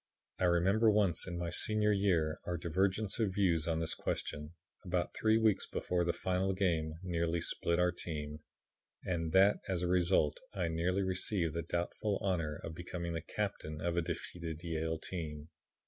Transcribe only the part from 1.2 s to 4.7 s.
in my senior year our divergence of views on this question,